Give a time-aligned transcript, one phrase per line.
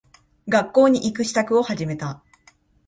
[0.49, 2.23] 学校に行く支度を始めた。